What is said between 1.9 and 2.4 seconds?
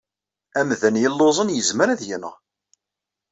yenɣ.